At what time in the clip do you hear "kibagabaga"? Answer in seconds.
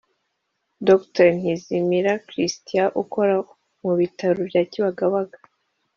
4.71-5.37